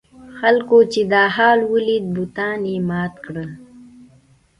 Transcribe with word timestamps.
خلکو 0.39 0.77
چې 0.91 1.01
دا 1.13 1.23
حال 1.35 1.59
ولید 1.73 2.05
بتان 2.15 2.59
یې 2.71 2.77
مات 2.89 3.13
کړل. 3.25 3.49